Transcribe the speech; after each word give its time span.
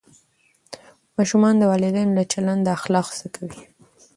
ماشومان 1.17 1.53
د 1.57 1.63
والدینو 1.71 2.15
له 2.17 2.23
چلنده 2.31 2.69
اخلاق 2.77 3.07
زده 3.17 3.29
کوي. 3.35 3.61